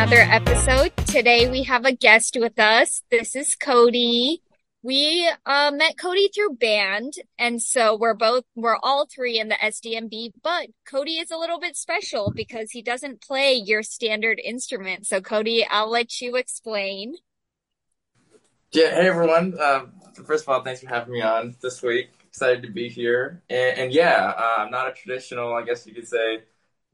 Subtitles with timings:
[0.00, 0.96] another episode.
[1.08, 3.02] Today we have a guest with us.
[3.10, 4.40] This is Cody.
[4.80, 9.56] We uh, met Cody through band, and so we're both we're all three in the
[9.56, 10.34] SDMB.
[10.40, 15.04] But Cody is a little bit special because he doesn't play your standard instrument.
[15.08, 17.16] So Cody, I'll let you explain.
[18.70, 19.60] Yeah, hey everyone.
[19.60, 19.94] Um,
[20.24, 22.10] first of all, thanks for having me on this week.
[22.28, 25.92] Excited to be here, and, and yeah, uh, I'm not a traditional, I guess you
[25.92, 26.44] could say,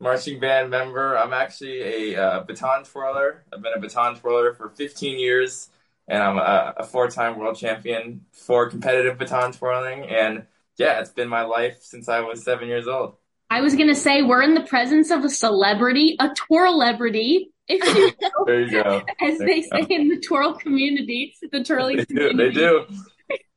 [0.05, 1.19] marching band member.
[1.19, 3.43] I'm actually a uh, baton twirler.
[3.53, 5.71] I've been a baton twirler for 15 years
[6.07, 10.05] and I'm a, a four-time world champion for competitive baton twirling.
[10.05, 13.17] And yeah, it's been my life since I was seven years old.
[13.51, 17.49] I was gonna say we're in the presence of a celebrity, a twirlebrity.
[17.67, 19.03] If you know, there you go.
[19.21, 19.95] As there they say go.
[19.95, 22.49] in the twirl community, the twirling they community.
[22.49, 22.87] They do.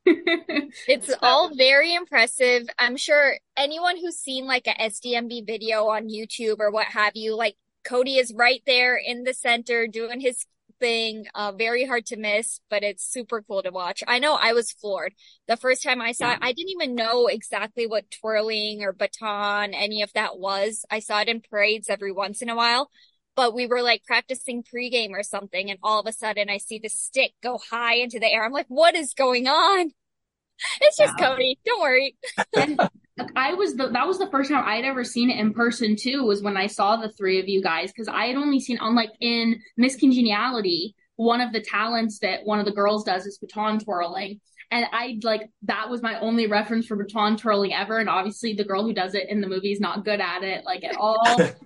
[0.88, 2.68] it's all very impressive.
[2.78, 7.36] I'm sure anyone who's seen like a SDMB video on YouTube or what have you,
[7.36, 10.46] like Cody is right there in the center doing his
[10.78, 11.26] thing.
[11.34, 14.02] Uh, very hard to miss, but it's super cool to watch.
[14.06, 15.14] I know I was floored
[15.46, 16.38] the first time I saw it.
[16.42, 20.84] I didn't even know exactly what twirling or baton, any of that was.
[20.90, 22.90] I saw it in parades every once in a while,
[23.36, 25.70] but we were like practicing pregame or something.
[25.70, 28.44] And all of a sudden I see the stick go high into the air.
[28.44, 29.92] I'm like, what is going on?
[30.80, 31.28] It's just yeah.
[31.28, 31.58] Cody.
[31.64, 32.16] Don't worry.
[33.36, 36.24] I was the that was the first time I'd ever seen it in person too.
[36.24, 38.94] Was when I saw the three of you guys because I had only seen on
[38.94, 40.94] like in Miss Congeniality.
[41.16, 45.18] One of the talents that one of the girls does is baton twirling, and I
[45.22, 47.98] like that was my only reference for baton twirling ever.
[47.98, 50.64] And obviously, the girl who does it in the movie is not good at it
[50.64, 51.18] like at all.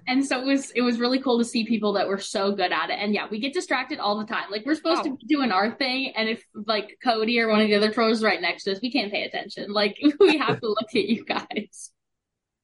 [0.06, 2.70] and so it was it was really cool to see people that were so good
[2.73, 2.98] at it.
[3.00, 4.50] And yeah, we get distracted all the time.
[4.50, 5.05] Like we're supposed oh.
[5.05, 8.23] to be doing our thing, and if like Cody or one of the other twirlers
[8.23, 9.73] right next to us, we can't pay attention.
[9.73, 11.91] Like we have to look at you guys.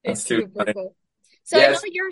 [0.03, 0.95] It's super cool.
[1.43, 1.79] So yes.
[1.83, 2.11] I know you're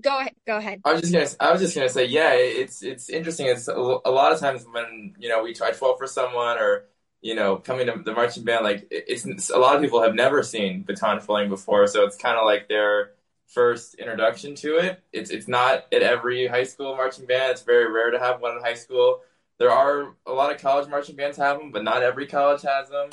[0.00, 2.82] go ahead go ahead i was just gonna i was just gonna say yeah it's
[2.82, 6.08] it's interesting it's a, a lot of times when you know we try twirl for
[6.08, 6.86] someone or
[7.24, 10.14] you know, coming to the marching band, like it's, it's a lot of people have
[10.14, 13.12] never seen baton twirling before, so it's kind of like their
[13.46, 15.02] first introduction to it.
[15.10, 17.52] It's it's not at every high school marching band.
[17.52, 19.22] It's very rare to have one in high school.
[19.58, 22.90] There are a lot of college marching bands have them, but not every college has
[22.90, 23.08] them.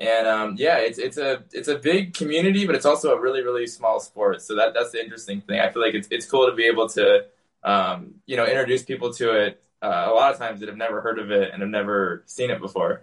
[0.00, 3.44] And um, yeah, it's it's a it's a big community, but it's also a really
[3.44, 4.42] really small sport.
[4.42, 5.60] So that that's the interesting thing.
[5.60, 7.26] I feel like it's it's cool to be able to
[7.62, 9.62] um, you know introduce people to it.
[9.80, 12.50] Uh, a lot of times that have never heard of it and have never seen
[12.50, 13.02] it before.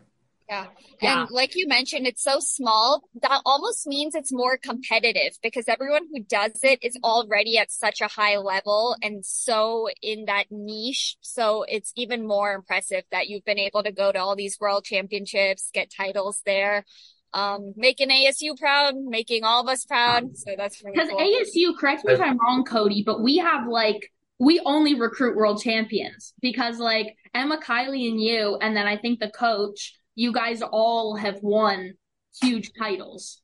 [0.50, 0.66] Yeah.
[1.02, 1.22] yeah.
[1.22, 3.04] And like you mentioned, it's so small.
[3.22, 8.02] That almost means it's more competitive because everyone who does it is already at such
[8.02, 11.18] a high level and so in that niche.
[11.22, 14.86] So it's even more impressive that you've been able to go to all these world
[14.86, 16.84] championships, get titles there.
[17.32, 20.36] Um, making ASU proud, making all of us proud.
[20.36, 21.20] So that's really because cool.
[21.20, 25.62] ASU, correct me if I'm wrong, Cody, but we have like we only recruit world
[25.62, 30.62] champions because like Emma, Kylie, and you, and then I think the coach you guys
[30.62, 31.94] all have won
[32.42, 33.42] huge titles.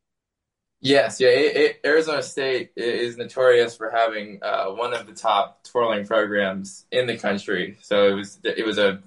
[0.82, 1.30] Yes, yeah.
[1.30, 6.86] It, it, Arizona State is notorious for having uh, one of the top twirling programs
[6.92, 7.78] in the country.
[7.82, 9.02] So it was it was a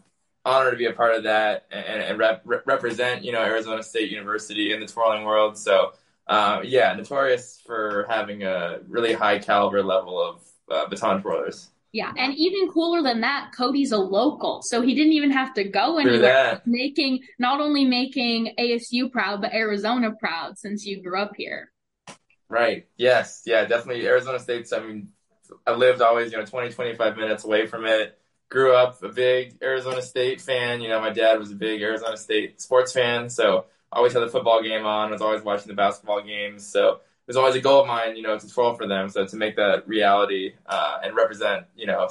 [0.47, 4.11] honor to be a part of that and, and rep, represent you know Arizona State
[4.11, 5.59] University in the twirling world.
[5.59, 5.93] So
[6.27, 10.41] uh, yeah, notorious for having a really high caliber level of
[10.71, 11.69] uh, baton twirlers.
[11.93, 15.65] Yeah, and even cooler than that, Cody's a local, so he didn't even have to
[15.65, 16.61] go anywhere.
[16.67, 21.73] Making not only making ASU proud, but Arizona proud since you grew up here.
[22.51, 22.87] Right.
[22.97, 23.43] Yes.
[23.47, 23.65] Yeah.
[23.65, 24.07] Definitely.
[24.07, 24.73] Arizona State's.
[24.73, 25.09] I mean,
[25.67, 28.19] I lived always, you know, 20, 25 minutes away from it.
[28.51, 30.81] Grew up a big Arizona State fan.
[30.81, 34.29] You know, my dad was a big Arizona State sports fan, so always had the
[34.29, 35.11] football game on.
[35.11, 36.67] Was always watching the basketball games.
[36.67, 39.09] So was always a goal of mine, you know, to twirl for them.
[39.09, 42.09] So to make that reality uh, and represent, you know,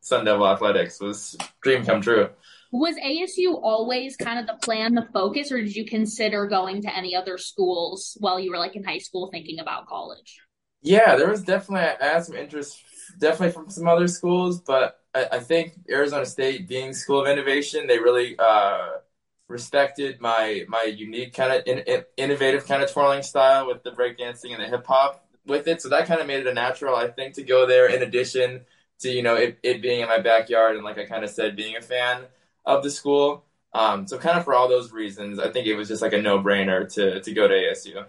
[0.00, 2.28] Sun Devil Athletics was dream come true.
[2.70, 6.94] Was ASU always kind of the plan, the focus, or did you consider going to
[6.94, 10.38] any other schools while you were like in high school thinking about college?
[10.82, 12.78] Yeah, there was definitely I had some interest,
[13.18, 17.86] definitely from some other schools, but I, I think Arizona State being School of Innovation,
[17.86, 18.88] they really uh,
[19.48, 23.90] respected my my unique kind of in, in, innovative kind of twirling style with the
[23.90, 25.82] breakdancing and the hip hop with it.
[25.82, 27.88] So that kind of made it a natural, I think, to go there.
[27.88, 28.62] In addition
[29.00, 31.56] to you know it, it being in my backyard and like I kind of said,
[31.56, 32.22] being a fan
[32.64, 33.44] of the school.
[33.74, 36.22] Um, so kind of for all those reasons, I think it was just like a
[36.22, 38.04] no brainer to to go to ASU.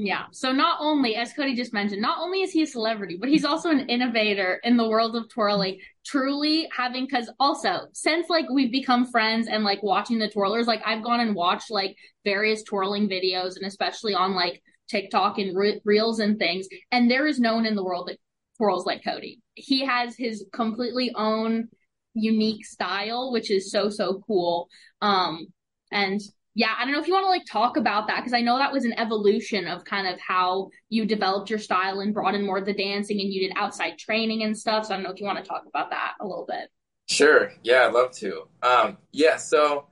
[0.00, 0.26] Yeah.
[0.30, 3.44] So not only, as Cody just mentioned, not only is he a celebrity, but he's
[3.44, 5.80] also an innovator in the world of twirling.
[6.06, 10.82] Truly having, because also since like we've become friends and like watching the twirlers, like
[10.86, 15.80] I've gone and watched like various twirling videos and especially on like TikTok and re-
[15.84, 16.68] reels and things.
[16.92, 18.18] And there is no one in the world that
[18.56, 19.40] twirls like Cody.
[19.54, 21.70] He has his completely own
[22.14, 24.68] unique style, which is so so cool.
[25.02, 25.48] Um,
[25.90, 26.20] and
[26.58, 28.58] yeah, I don't know if you want to like talk about that because I know
[28.58, 32.44] that was an evolution of kind of how you developed your style and brought in
[32.44, 34.86] more of the dancing and you did outside training and stuff.
[34.86, 36.68] So I don't know if you want to talk about that a little bit.
[37.06, 37.52] Sure.
[37.62, 38.48] Yeah, I'd love to.
[38.60, 39.86] Um, yeah, so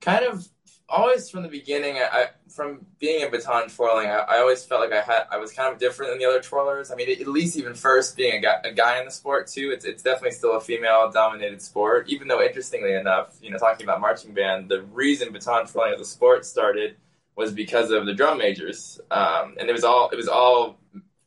[0.00, 0.48] kind of
[0.88, 4.80] always from the beginning, I, I from being in baton twirling, I, I, always felt
[4.80, 6.90] like I had I was kind of different than the other twirlers.
[6.90, 9.70] I mean, at least even first being a guy, a guy in the sport too,
[9.72, 12.08] it's it's definitely still a female dominated sport.
[12.08, 16.00] Even though interestingly enough, you know, talking about marching band, the reason baton twirling as
[16.00, 16.96] a sport started
[17.36, 20.78] was because of the drum majors, um, and it was all it was all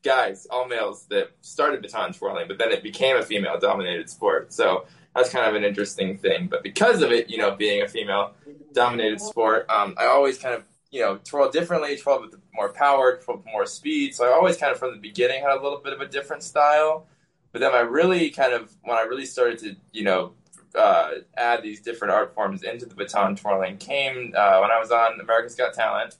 [0.04, 4.52] guys, all males that started baton twirling, but then it became a female dominated sport.
[4.52, 4.86] So
[5.16, 6.48] that's kind of an interesting thing.
[6.48, 8.34] But because of it, you know, being a female
[8.74, 13.19] dominated sport, um, I always kind of, you know, twirl differently, twirl with more power,
[13.24, 14.16] twirl with more speed.
[14.16, 16.44] So I always kind of from the beginning had a little bit of a different
[16.44, 17.08] style.
[17.52, 20.34] But then I really kind of, when I really started to, you know,
[20.74, 24.90] uh, add these different art forms into the baton twirling came uh, when I was
[24.92, 26.16] on America's Got Talent.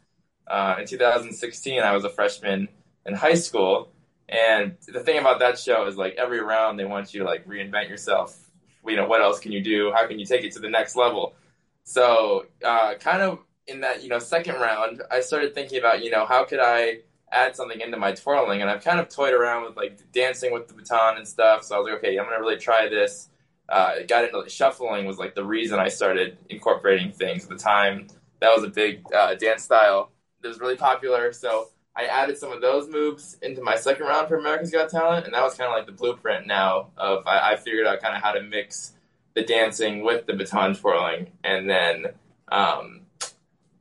[0.46, 2.68] Uh, in 2016, I was a freshman
[3.06, 3.90] in high school.
[4.28, 7.48] And the thing about that show is like every round they want you to like
[7.48, 8.41] reinvent yourself
[8.86, 9.92] you know, what else can you do?
[9.94, 11.36] How can you take it to the next level?
[11.84, 16.12] So, uh, kind of in that, you know, second round, I started thinking about, you
[16.12, 17.00] know, how could I
[17.32, 18.62] add something into my twirling?
[18.62, 21.64] And I've kind of toyed around with like dancing with the baton and stuff.
[21.64, 23.30] So I was like, okay, I'm to really try this.
[23.70, 27.56] Uh, got into like, shuffling was like the reason I started incorporating things at the
[27.56, 28.08] time.
[28.42, 30.12] That was a big uh, dance style
[30.42, 31.32] that was really popular.
[31.32, 35.26] So I added some of those moves into my second round for America's Got Talent,
[35.26, 38.16] and that was kind of like the blueprint now of I, I figured out kind
[38.16, 38.94] of how to mix
[39.34, 42.08] the dancing with the baton twirling, and then
[42.50, 43.02] um,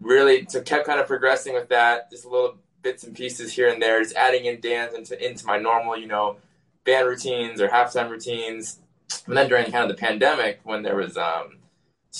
[0.01, 3.81] really to kept kind of progressing with that, just little bits and pieces here and
[3.81, 6.37] there, just adding in dance into into my normal, you know,
[6.85, 8.81] band routines or halftime routines.
[9.27, 11.59] And then during kind of the pandemic, when there was, um,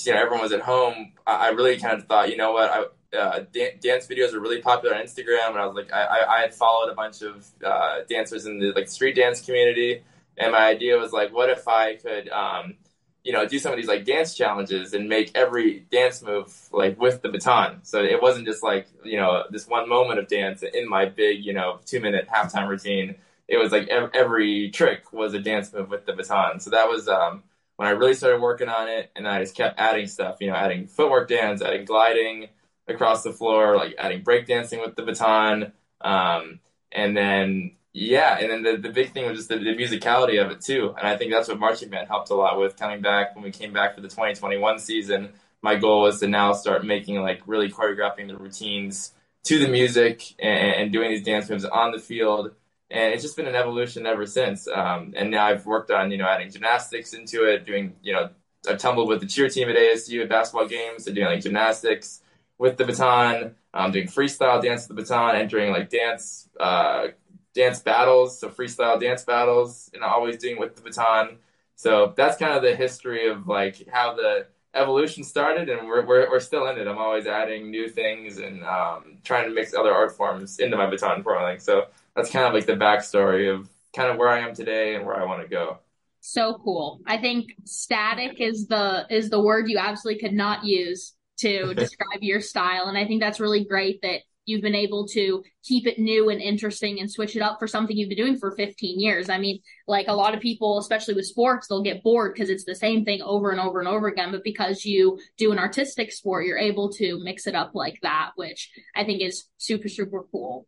[0.03, 2.69] you know, everyone was at home, I, I really kind of thought, you know what,
[2.69, 2.85] I
[3.17, 6.53] uh, dance videos are really popular on Instagram, and I was like, I, I had
[6.53, 10.03] followed a bunch of uh, dancers in the like street dance community,
[10.37, 12.75] and my idea was like, what if I could, um,
[13.23, 16.99] you know, do some of these like dance challenges and make every dance move like
[16.99, 20.63] with the baton, so it wasn't just like you know this one moment of dance
[20.63, 23.15] in my big you know two minute halftime routine.
[23.47, 27.07] It was like every trick was a dance move with the baton, so that was.
[27.07, 27.43] Um,
[27.77, 30.55] when I really started working on it, and I just kept adding stuff, you know,
[30.55, 32.49] adding footwork dance, adding gliding,
[32.93, 35.73] across the floor, like adding breakdancing with the baton.
[36.01, 36.59] Um,
[36.91, 40.51] and then, yeah, and then the, the big thing was just the, the, musicality of
[40.51, 40.93] it too.
[40.97, 43.51] And I think that's what marching band helped a lot with coming back when we
[43.51, 45.29] came back for the 2021 season.
[45.61, 49.13] My goal was to now start making like really choreographing the routines
[49.43, 52.51] to the music and, and doing these dance moves on the field.
[52.89, 54.67] And it's just been an evolution ever since.
[54.67, 58.29] Um, and now I've worked on, you know, adding gymnastics into it, doing, you know,
[58.69, 62.21] I've tumbled with the cheer team at ASU at basketball games, so doing like gymnastics
[62.61, 67.07] with the baton, um, doing freestyle dance with the baton, entering like dance uh,
[67.55, 71.37] dance battles, so freestyle dance battles, and always doing with the baton.
[71.75, 76.29] So that's kind of the history of like how the evolution started, and we're we're,
[76.29, 76.87] we're still in it.
[76.87, 80.87] I'm always adding new things and um, trying to mix other art forms into my
[80.87, 81.59] baton twirling.
[81.59, 85.03] So that's kind of like the backstory of kind of where I am today and
[85.03, 85.79] where I want to go.
[86.19, 87.01] So cool.
[87.07, 92.21] I think static is the is the word you absolutely could not use to describe
[92.21, 92.85] your style.
[92.85, 96.41] And I think that's really great that you've been able to keep it new and
[96.41, 99.29] interesting and switch it up for something you've been doing for 15 years.
[99.29, 102.65] I mean, like a lot of people, especially with sports, they'll get bored because it's
[102.65, 104.31] the same thing over and over and over again.
[104.31, 108.31] But because you do an artistic sport, you're able to mix it up like that,
[108.35, 110.67] which I think is super, super cool.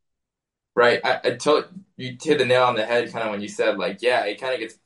[0.75, 0.99] Right.
[1.03, 1.65] I, I told
[1.97, 4.41] you hit the nail on the head kind of when you said like, yeah, it
[4.41, 4.77] kind of gets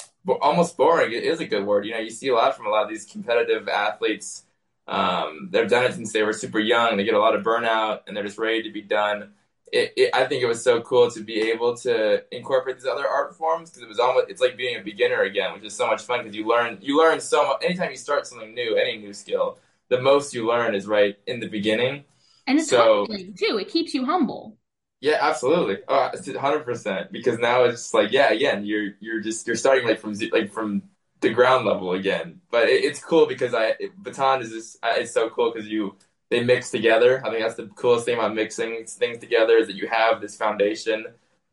[0.41, 1.13] almost boring.
[1.13, 1.85] It is a good word.
[1.85, 4.43] You know, you see a lot from a lot of these competitive athletes
[4.87, 6.97] um, they've done it since they were super young.
[6.97, 9.31] They get a lot of burnout, and they're just ready to be done.
[9.71, 13.05] It, it, I think it was so cool to be able to incorporate these other
[13.05, 15.87] art forms because it was almost it's like being a beginner again, which is so
[15.87, 17.63] much fun because you learn you learn so much.
[17.63, 19.57] Anytime you start something new, any new skill,
[19.89, 22.05] the most you learn is right in the beginning.
[22.45, 23.57] And it's so, humbling too.
[23.57, 24.57] It keeps you humble.
[25.01, 25.77] Yeah, absolutely.
[25.87, 27.11] Oh, hundred percent.
[27.11, 30.83] Because now it's like, yeah, again, you're you're just you're starting like from like from
[31.21, 32.41] the ground level again.
[32.51, 35.95] But it, it's cool because I it, baton is just it's so cool because you
[36.29, 37.21] they mix together.
[37.25, 40.35] I think that's the coolest thing about mixing things together is that you have this
[40.35, 41.07] foundation.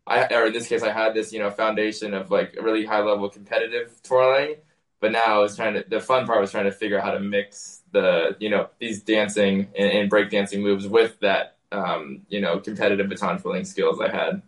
[0.06, 2.84] I or in this case, I had this you know foundation of like a really
[2.84, 4.56] high level competitive twirling.
[5.00, 5.84] But now I was trying to.
[5.86, 9.02] The fun part was trying to figure out how to mix the you know these
[9.02, 14.08] dancing and, and breakdancing moves with that um, you know competitive baton twirling skills I
[14.08, 14.42] had.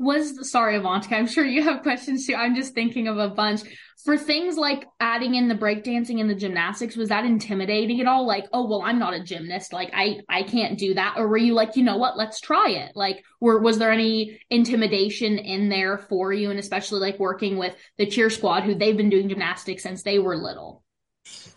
[0.00, 1.12] Was sorry, Avantika.
[1.12, 2.34] I'm sure you have questions too.
[2.34, 3.60] I'm just thinking of a bunch.
[4.04, 8.26] For things like adding in the breakdancing and the gymnastics, was that intimidating at all?
[8.26, 9.74] Like, oh well, I'm not a gymnast.
[9.74, 11.16] Like I I can't do that.
[11.18, 12.92] Or were you like, you know what, let's try it?
[12.96, 16.48] Like, were was there any intimidation in there for you?
[16.50, 20.18] And especially like working with the cheer squad who they've been doing gymnastics since they
[20.18, 20.82] were little.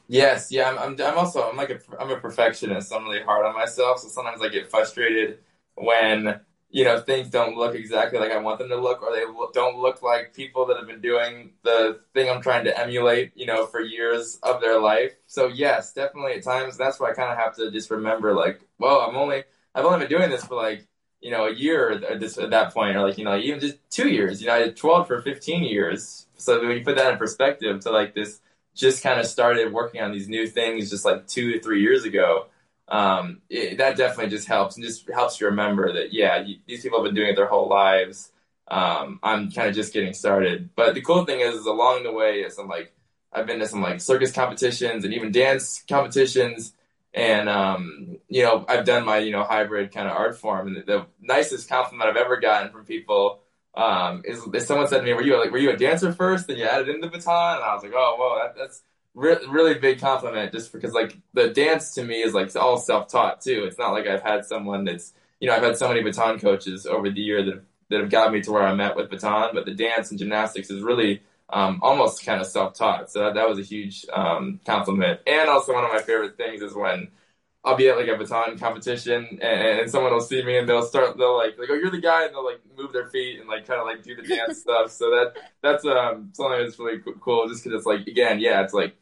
[0.10, 2.94] Yes, yeah, I'm, I'm, I'm also, I'm like a, I'm a perfectionist.
[2.94, 4.00] I'm really hard on myself.
[4.00, 5.40] So sometimes I get frustrated
[5.76, 6.42] when,
[6.74, 9.78] you know, things don't look exactly like I want them to look, or they don't
[9.78, 13.68] look like people that have been doing the thing I'm trying to emulate, you know,
[13.68, 15.14] for years of their life.
[15.28, 18.60] So yes, definitely at times that's why I kind of have to just remember, like,
[18.80, 19.44] well, I'm only,
[19.76, 20.88] I've only been doing this for like,
[21.22, 23.78] you know, a year at, this, at that point, or like, you know, even just
[23.92, 24.42] two years.
[24.42, 26.26] You know, I did 12 for 15 years.
[26.38, 28.42] So when you put that in perspective to like this
[28.74, 32.04] just kind of started working on these new things just like two to three years
[32.04, 32.48] ago,
[32.94, 36.84] um, it, that definitely just helps and just helps you remember that, yeah, you, these
[36.84, 38.32] people have been doing it their whole lives.
[38.68, 40.70] Um, I'm kind of just getting started.
[40.76, 42.94] But the cool thing is, is along the way, some like,
[43.34, 46.74] I've been to some like circus competitions and even dance competitions.
[47.16, 50.68] And, um, you know, I've done my, you know, hybrid kind of art form.
[50.68, 53.40] And the, the nicest compliment I've ever gotten from people
[53.74, 56.48] um, is, is someone said to me, "Were you like were you a dancer first,
[56.48, 58.84] and you added in the baton?" And I was like, "Oh, whoa, that, that's
[59.14, 63.08] re- really big compliment." Just because like the dance to me is like all self
[63.08, 63.64] taught too.
[63.66, 66.86] It's not like I've had someone that's you know I've had so many baton coaches
[66.86, 69.52] over the year that have, that have got me to where I'm at with baton,
[69.54, 73.12] but the dance and gymnastics is really um, almost kind of self taught.
[73.12, 75.22] So that, that was a huge um, compliment.
[75.28, 77.10] And also one of my favorite things is when
[77.66, 80.84] I'll be at like a baton competition and, and, someone will see me and they'll
[80.84, 83.48] start they'll like like oh you're the guy and they'll like move their feet and
[83.48, 87.00] like kind of like do the dance stuff so that that's um something that's really
[87.22, 88.96] cool just because it's like again yeah it's like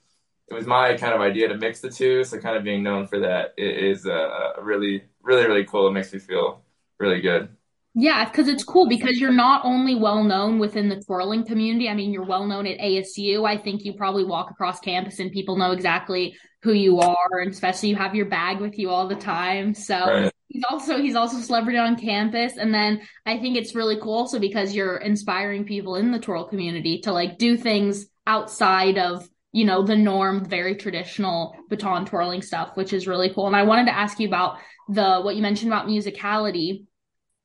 [0.52, 3.08] it was my kind of idea to mix the two so kind of being known
[3.08, 6.62] for that is uh, really really really cool it makes me feel
[7.00, 7.50] really good
[7.94, 11.90] yeah, because it's cool because you're not only well known within the twirling community.
[11.90, 13.46] I mean, you're well known at ASU.
[13.46, 17.52] I think you probably walk across campus and people know exactly who you are, and
[17.52, 19.74] especially you have your bag with you all the time.
[19.74, 20.32] So right.
[20.48, 22.56] he's also he's also a celebrity on campus.
[22.56, 26.46] And then I think it's really cool also because you're inspiring people in the twirl
[26.46, 32.42] community to like do things outside of you know the norm, very traditional baton twirling
[32.42, 33.48] stuff, which is really cool.
[33.48, 36.86] And I wanted to ask you about the what you mentioned about musicality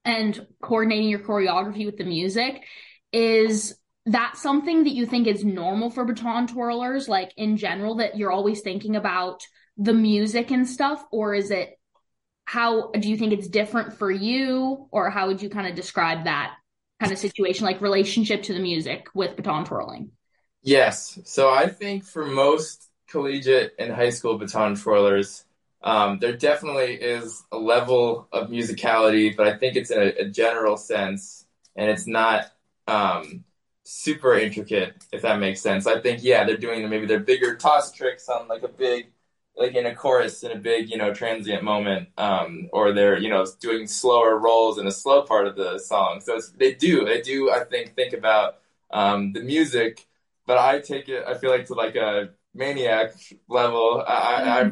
[0.05, 2.63] and coordinating your choreography with the music.
[3.13, 8.17] Is that something that you think is normal for baton twirlers like in general that
[8.17, 9.43] you're always thinking about
[9.77, 11.05] the music and stuff?
[11.11, 11.71] Or is it
[12.45, 14.87] how do you think it's different for you?
[14.93, 16.55] Or how would you kind of describe that
[17.01, 20.13] kind of situation like relationship to the music with baton twirling
[20.67, 25.45] yes so i think for most collegiate and high school baton twirlers
[25.83, 30.29] um, there definitely is a level of musicality, but I think it's in a, a
[30.29, 31.47] general sense,
[31.77, 32.53] and it's not
[32.89, 33.45] um,
[33.85, 35.87] super intricate, if that makes sense.
[35.87, 39.13] I think, yeah, they're doing maybe their bigger toss tricks on like a big,
[39.57, 43.31] like in a chorus in a big, you know, transient moment, um, or they're, you
[43.31, 46.21] know, doing slower rolls in a slow part of the song.
[46.21, 48.59] So they do, they do, I think, think about
[48.91, 50.07] um, the music,
[50.47, 53.13] but I take it, I feel like to like a maniac
[53.49, 54.03] level.
[54.07, 54.71] I,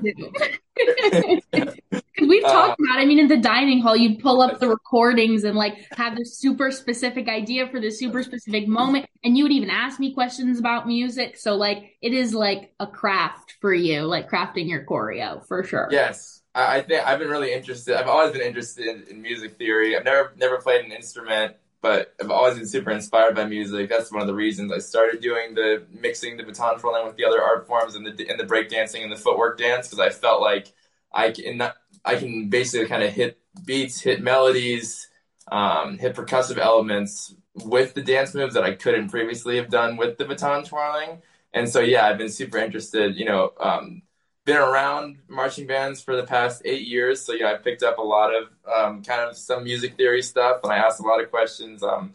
[1.52, 1.76] Because
[2.28, 5.44] we've talked uh, about, I mean, in the dining hall, you'd pull up the recordings
[5.44, 9.06] and like have this super specific idea for this super specific moment.
[9.22, 11.36] And you would even ask me questions about music.
[11.36, 15.88] So, like, it is like a craft for you, like crafting your choreo for sure.
[15.90, 16.40] Yes.
[16.54, 17.96] I think I've been really interested.
[17.96, 19.96] I've always been interested in, in music theory.
[19.96, 23.90] I've never never played an instrument, but I've always been super inspired by music.
[23.90, 27.26] That's one of the reasons I started doing the mixing the baton twirling with the
[27.26, 30.40] other art forms and the and the breakdancing and the footwork dance because I felt
[30.40, 30.72] like
[31.12, 31.60] I can
[32.02, 35.10] I can basically kind of hit beats, hit melodies,
[35.52, 37.34] um, hit percussive elements
[37.66, 41.20] with the dance moves that I couldn't previously have done with the baton twirling.
[41.52, 43.14] And so yeah, I've been super interested.
[43.14, 44.00] You know, um,
[44.44, 48.02] been around marching bands for the past eight years, so yeah, I picked up a
[48.02, 51.30] lot of um, kind of some music theory stuff, and I asked a lot of
[51.30, 51.82] questions.
[51.82, 52.12] Um,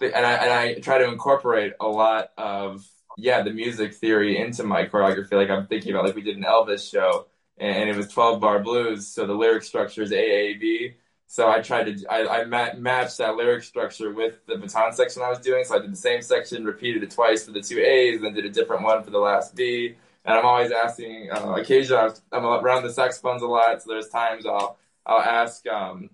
[0.00, 2.86] and I and I try to incorporate a lot of
[3.18, 5.32] yeah the music theory into my choreography.
[5.32, 7.26] Like I'm thinking about like we did an Elvis show,
[7.58, 10.94] and it was 12 bar blues, so the lyric structure is AAB.
[11.26, 15.22] So I tried to I, I ma- matched that lyric structure with the baton section
[15.22, 15.64] I was doing.
[15.64, 18.46] So I did the same section, repeated it twice for the two A's, then did
[18.46, 21.30] a different one for the last B and I'm always asking.
[21.30, 26.10] Uh, occasionally, I'm around the saxophones a lot, so there's times I'll I'll ask um,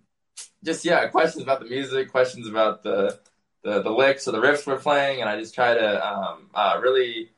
[0.64, 3.18] just yeah questions about the music, questions about the
[3.62, 6.78] the, the licks or the riffs we're playing, and I just try to um, uh,
[6.80, 7.30] really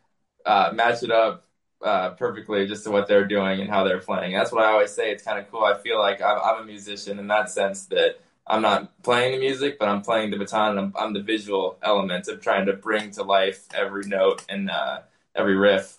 [0.45, 1.45] uh, match it up
[1.83, 4.35] uh, perfectly just to what they're doing and how they're playing.
[4.35, 5.11] That's what I always say.
[5.11, 5.65] It's kind of cool.
[5.65, 9.39] I feel like I'm, I'm, a musician in that sense that I'm not playing the
[9.39, 10.71] music, but I'm playing the baton.
[10.71, 14.71] And I'm, I'm the visual element of trying to bring to life every note and
[14.71, 15.01] uh,
[15.35, 15.99] every riff.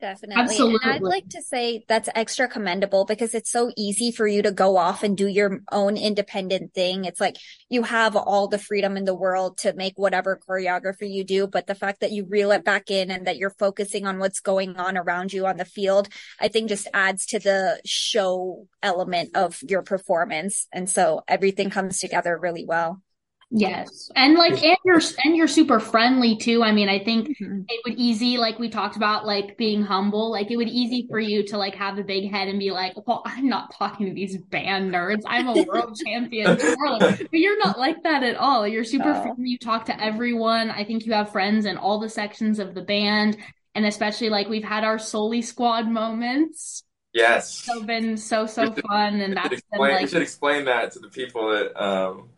[0.00, 0.42] Definitely.
[0.42, 0.78] Absolutely.
[0.84, 4.52] And I'd like to say that's extra commendable because it's so easy for you to
[4.52, 7.04] go off and do your own independent thing.
[7.04, 7.36] It's like
[7.68, 11.66] you have all the freedom in the world to make whatever choreography you do, but
[11.66, 14.76] the fact that you reel it back in and that you're focusing on what's going
[14.76, 16.08] on around you on the field,
[16.40, 20.68] I think just adds to the show element of your performance.
[20.72, 23.02] And so everything comes together really well.
[23.50, 24.10] Yes.
[24.14, 26.62] And like and you're and you're super friendly too.
[26.62, 27.64] I mean, I think Mhm.
[27.66, 30.30] it would easy like we talked about like being humble.
[30.30, 32.92] Like it would easy for you to like have a big head and be like,
[33.06, 35.22] "Well, I'm not talking to these band nerds.
[35.26, 36.58] I'm a world champion.
[36.58, 38.68] But you're not like that at all.
[38.68, 39.22] You're super No.
[39.22, 39.48] friendly.
[39.48, 40.70] You talk to everyone.
[40.70, 43.38] I think you have friends in all the sections of the band.
[43.74, 46.82] And especially like we've had our Soli Squad moments.
[47.14, 47.50] Yes.
[47.64, 50.22] So been so so should- fun and we, that's should been explain, we like should
[50.22, 52.28] explain that to the people that um,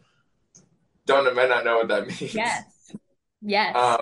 [1.10, 2.34] don't might not know what that means.
[2.34, 2.64] yes.
[3.42, 3.74] Yes.
[3.76, 4.00] Um,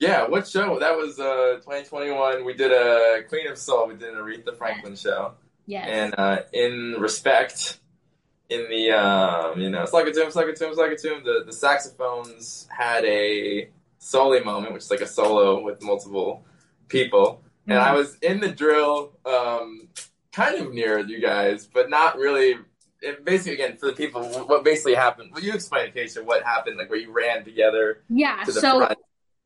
[0.00, 0.78] yeah, what show?
[0.78, 2.44] That was uh, 2021.
[2.44, 3.88] We did a Queen of Soul.
[3.88, 5.34] We did an Aretha Franklin show.
[5.66, 5.88] yes.
[5.88, 7.80] And uh, in respect,
[8.48, 11.24] in the um, you know, it's like a Tomb, like a Tomb, like a Tomb,
[11.24, 16.44] the, the saxophones had a soli moment, which is like a solo with multiple
[16.86, 17.42] people.
[17.66, 19.88] And I was in the drill, um,
[20.32, 22.54] kind of near you guys, but not really.
[23.00, 25.30] It basically, again, for the people, what basically happened?
[25.32, 28.98] Well, you explain, Keisha, what happened, like where you ran together Yeah, to so front.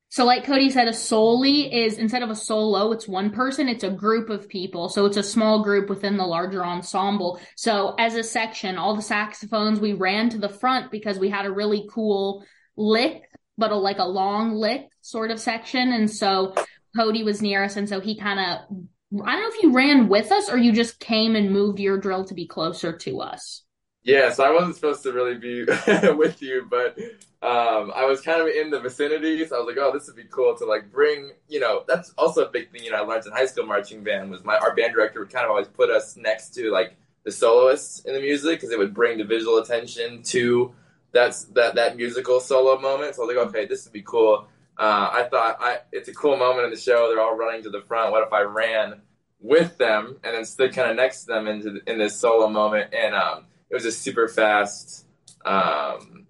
[0.08, 3.84] so like Cody said, a soli is instead of a solo, it's one person, it's
[3.84, 4.88] a group of people.
[4.88, 7.40] So it's a small group within the larger ensemble.
[7.56, 11.44] So as a section, all the saxophones, we ran to the front because we had
[11.44, 12.44] a really cool
[12.76, 13.22] lick,
[13.58, 15.92] but a, like a long lick sort of section.
[15.92, 16.54] And so
[16.96, 18.76] Cody was near us, and so he kind of
[19.24, 21.98] I don't know if you ran with us or you just came and moved your
[21.98, 23.62] drill to be closer to us.
[24.04, 25.64] Yeah, so I wasn't supposed to really be
[26.16, 26.98] with you, but
[27.40, 30.16] um, I was kind of in the vicinity, so I was like, "Oh, this would
[30.16, 32.82] be cool to like bring." You know, that's also a big thing.
[32.82, 35.30] You know, I learned in high school marching band was my our band director would
[35.30, 38.78] kind of always put us next to like the soloists in the music because it
[38.78, 40.74] would bring the visual attention to
[41.12, 43.14] that's that that musical solo moment.
[43.14, 46.14] So I was like, "Okay, this would be cool." Uh, I thought I it's a
[46.14, 47.08] cool moment in the show.
[47.08, 48.10] They're all running to the front.
[48.10, 49.00] What if I ran
[49.42, 52.48] with them and then stood kind of next to them into the, in this solo
[52.48, 52.94] moment?
[52.94, 55.06] And um, it was a super fast,
[55.44, 56.26] um,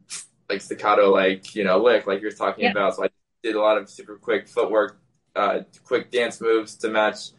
[0.48, 2.72] like staccato, like you know, lick, like you're talking Yep.
[2.72, 2.96] about.
[2.96, 3.09] So I
[3.42, 4.98] did a lot of super quick footwork,
[5.37, 7.31] uh, quick dance moves to match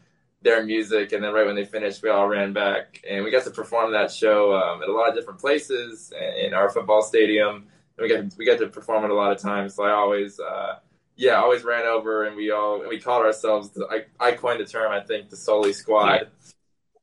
[0.42, 3.46] their music, and then right when they finished, we all ran back, and we got
[3.46, 6.12] to perform that show um, at a lot of different places
[6.46, 7.68] in our football stadium.
[7.98, 9.76] And we got we got to perform it a lot of times.
[9.76, 10.80] So I always, uh,
[11.16, 13.70] yeah, always ran over, and we all and we called ourselves.
[13.72, 13.88] The,
[14.20, 16.28] I I coined the term, I think, the Soli Squad.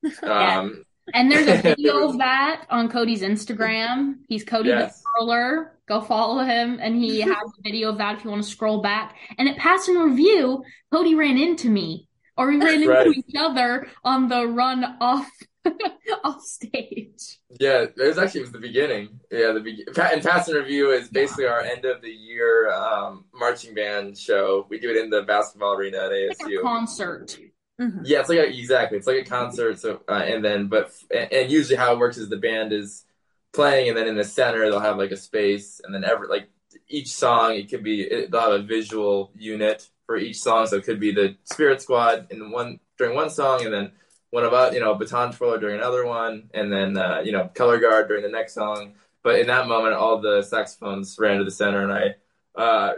[0.23, 4.16] Um, And there's a video of that on Cody's Instagram.
[4.29, 5.03] He's Cody Yes.
[5.03, 5.73] the Twirler.
[5.87, 6.79] Go follow him.
[6.81, 9.16] And he has a video of that if you want to scroll back.
[9.37, 10.64] And it passed in review.
[10.92, 12.09] Cody ran into me,
[12.40, 13.07] or we ran into Right.
[13.09, 15.29] each other on the run off
[16.24, 17.38] off stage.
[17.61, 19.20] Yeah, it was actually it was the beginning.
[19.31, 23.24] Yeah, the be- and Pass in Review is basically our end of the year um,
[23.35, 24.66] marching band show.
[24.70, 26.62] We do it in the basketball arena at It's like a ASU.
[26.62, 27.38] concert.
[27.81, 28.00] Mhm.
[28.05, 28.98] Yeah, it's like a, exactly.
[28.98, 29.79] It's like a concert.
[29.79, 33.05] So uh, and then but and, and usually how it works is the band is
[33.53, 36.48] playing and then in the center they'll have like a space and then every like
[36.88, 40.66] each song it could be it, they'll have a visual unit for each song.
[40.66, 43.92] So it could be the Spirit Squad in one during one song and then
[44.31, 47.79] one about you know baton twirler during another one and then uh, you know color
[47.79, 48.94] guard during the next song.
[49.23, 52.14] But in that moment, all the saxophones ran to the center and I.
[52.61, 52.94] Uh,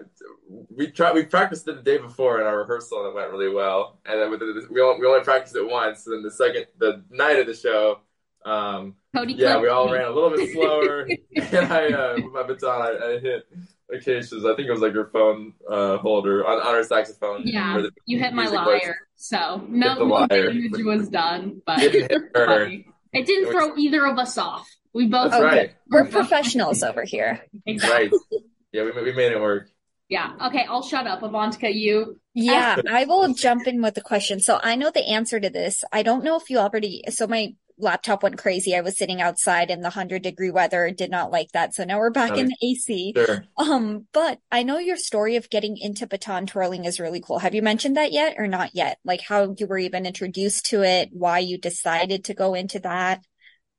[0.74, 1.12] we tried.
[1.12, 3.98] We practiced it the day before in our rehearsal, and it went really well.
[4.06, 6.06] And then with the, we only, we only practiced it once.
[6.06, 8.00] And then the second, the night of the show,
[8.46, 11.02] um, Cody yeah, we all ran a little bit slower.
[11.36, 13.46] and I, uh, with my baton, I, I hit
[13.94, 14.44] Acacia's.
[14.44, 17.42] I think it was like your phone uh, holder on, on her saxophone.
[17.44, 18.64] Yeah, the You hit my lyre.
[18.66, 18.82] was.
[19.16, 22.64] So no, the no damage was done, but Didn't hit her.
[22.64, 24.68] It didn't It was- throw either of us off.
[24.94, 25.42] We both Okay.
[25.42, 25.74] right.
[25.88, 27.40] We're professionals over here.
[27.66, 28.10] Exactly.
[28.30, 28.40] Right.
[28.72, 29.68] Yeah, we, we made it work.
[30.08, 30.32] Yeah.
[30.48, 31.20] Okay, I'll shut up.
[31.22, 32.20] Avantika, you.
[32.34, 34.40] Yeah, I will jump in with the question.
[34.40, 35.82] So I know the answer to this.
[35.92, 38.74] I don't know if you already, so my laptop went crazy.
[38.76, 41.74] I was sitting outside in the 100 degree weather, did not like that.
[41.74, 43.16] So now we're back in the AC.
[43.16, 43.46] Sure.
[43.58, 47.38] Um, but I know your story of getting into baton twirling is really cool.
[47.40, 48.98] Have you mentioned that yet or not yet?
[49.04, 53.22] Like how you were even introduced to it, why you decided to go into that?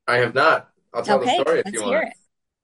[0.08, 0.70] I have not.
[0.94, 2.04] I'll tell Okay, the story if let's you hear want.
[2.04, 2.14] it.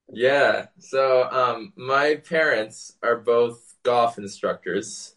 [0.10, 0.67] Yeah.
[0.80, 5.15] So, um, my parents are both golf instructors.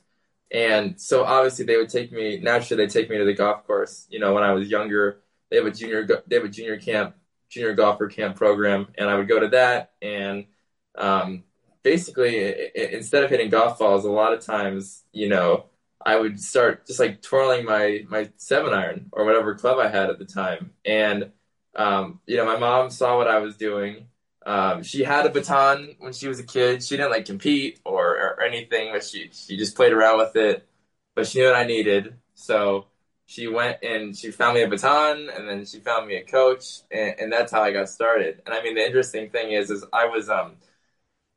[0.52, 4.06] And so obviously they would take me, naturally they take me to the golf course.
[4.10, 5.21] You know, when I was younger,
[5.52, 7.14] they have a junior, they have a junior camp
[7.50, 9.92] junior golfer camp program, and I would go to that.
[10.00, 10.46] And
[10.96, 11.44] um,
[11.82, 15.66] basically, it, it, instead of hitting golf balls, a lot of times, you know,
[16.04, 20.08] I would start just like twirling my my seven iron or whatever club I had
[20.08, 21.30] at the time, and
[21.76, 24.06] um, you know, my mom saw what I was doing.
[24.44, 26.82] Um, she had a baton when she was a kid.
[26.82, 30.66] She didn't like compete or, or anything, but she she just played around with it.
[31.14, 32.86] But she knew what I needed, so
[33.26, 36.80] she went and she found me a baton, and then she found me a coach,
[36.90, 38.42] and, and that's how I got started.
[38.46, 40.56] And I mean, the interesting thing is, is I was um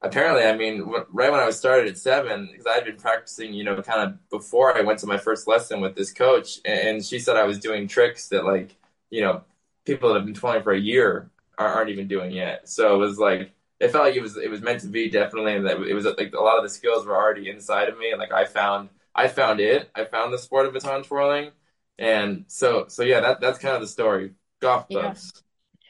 [0.02, 3.54] apparently, I mean, right when I was started at seven, because I had been practicing,
[3.54, 7.04] you know, kind of before I went to my first lesson with this coach, and
[7.04, 8.76] she said I was doing tricks that, like,
[9.10, 9.44] you know,
[9.86, 12.68] people that have been twirling for a year aren't even doing yet.
[12.70, 15.56] So it was like it felt like it was it was meant to be definitely,
[15.56, 18.12] and that it was like a lot of the skills were already inside of me,
[18.12, 21.52] and like I found I found it, I found the sport of baton twirling,
[21.98, 24.32] and so so yeah, that that's kind of the story.
[24.62, 25.34] Golf clubs.
[25.36, 25.42] Yeah.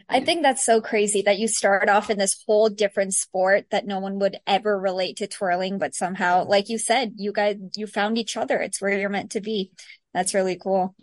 [0.07, 3.87] I think that's so crazy that you start off in this whole different sport that
[3.87, 7.87] no one would ever relate to twirling, but somehow, like you said, you guys, you
[7.87, 8.59] found each other.
[8.59, 9.71] It's where you're meant to be.
[10.13, 10.95] That's really cool.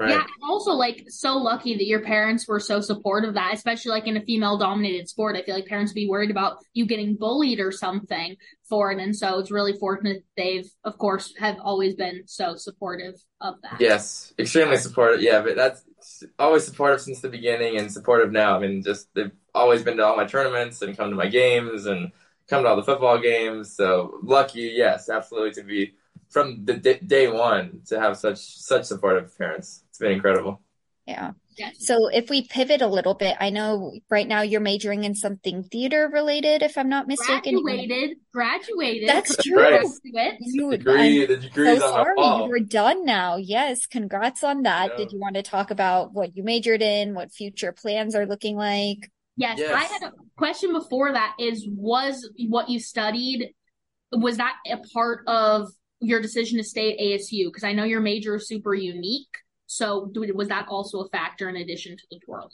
[0.00, 0.12] Right.
[0.12, 4.06] Yeah, also like so lucky that your parents were so supportive of that, especially like
[4.06, 5.36] in a female dominated sport.
[5.36, 8.34] I feel like parents would be worried about you getting bullied or something
[8.66, 8.98] for it.
[8.98, 13.78] And so it's really fortunate they've of course have always been so supportive of that.
[13.78, 14.32] Yes.
[14.38, 15.20] Extremely supportive.
[15.20, 15.84] Yeah, but that's
[16.38, 18.56] always supportive since the beginning and supportive now.
[18.56, 21.84] I mean just they've always been to all my tournaments and come to my games
[21.84, 22.10] and
[22.48, 23.76] come to all the football games.
[23.76, 25.92] So lucky, yes, absolutely to be
[26.30, 29.84] from the d- day one to have such such supportive parents.
[30.00, 30.62] It's been incredible.
[31.06, 31.32] Yeah.
[31.78, 35.64] So if we pivot a little bit, I know right now you're majoring in something
[35.64, 37.60] theater related, if I'm not mistaken.
[37.62, 39.08] Graduated, graduated.
[39.08, 39.60] That's true.
[39.60, 39.84] Right.
[40.40, 43.36] You, degree, the degree's so sorry, you were done now.
[43.36, 44.96] Yes, congrats on that.
[44.96, 48.56] Did you want to talk about what you majored in, what future plans are looking
[48.56, 49.10] like?
[49.36, 51.34] Yes, yes, I had a question before that.
[51.38, 53.52] Is was what you studied
[54.12, 55.68] was that a part of
[56.00, 57.46] your decision to stay at ASU?
[57.48, 59.28] Because I know your major is super unique.
[59.70, 62.50] So was that also a factor in addition to the twirling?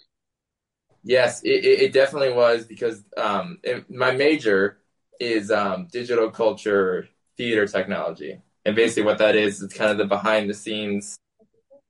[1.02, 4.81] Yes, it, it definitely was because um, it, my major
[5.18, 10.05] is um, digital culture theater technology, and basically what that is is kind of the
[10.05, 11.16] behind the scenes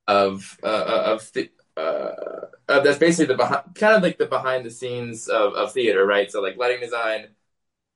[0.07, 4.27] of uh, uh of the, uh, uh, that's basically the behind kind of like the
[4.27, 6.31] behind the scenes of, of theater, right?
[6.31, 7.27] So like lighting design,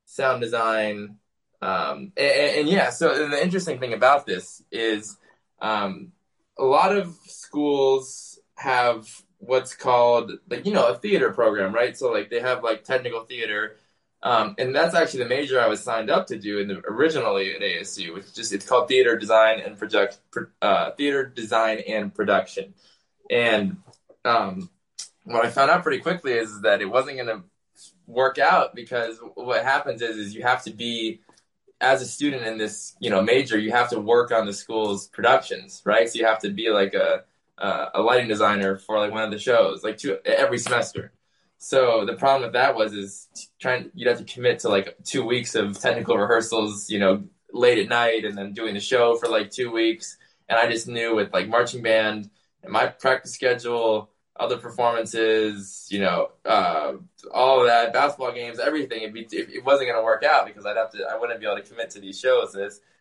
[0.03, 1.15] sound design,
[1.61, 5.17] um, and, and, yeah, so the interesting thing about this is
[5.61, 6.11] um,
[6.57, 9.07] a lot of schools have
[9.39, 11.97] what's called like you know a theater program, right?
[11.97, 13.77] So like they have like technical theater,
[14.23, 17.55] um, and that's actually the major I was signed up to do in the, originally
[17.55, 20.19] at ASU, which just it's called theater design and project
[20.61, 22.73] uh, theater design and production.
[23.29, 23.77] And
[24.25, 24.69] um,
[25.23, 27.43] what I found out pretty quickly is that it wasn't going to
[28.05, 31.21] work out because what happens is is you have to be
[31.81, 35.07] as a student in this, you know, major, you have to work on the school's
[35.07, 36.07] productions, right?
[36.07, 37.23] So you have to be like a
[37.93, 41.11] a lighting designer for like one of the shows, like two every semester.
[41.57, 43.27] So the problem with that was is
[43.59, 47.77] trying you'd have to commit to like two weeks of technical rehearsals, you know, late
[47.77, 50.17] at night, and then doing the show for like two weeks.
[50.49, 52.29] And I just knew with like marching band
[52.63, 56.93] and my practice schedule other performances, you know, uh,
[57.33, 59.01] all of that, basketball games, everything.
[59.01, 61.45] It'd be, it, wasn't going to work out because I'd have to, I wouldn't be
[61.45, 62.55] able to commit to these shows.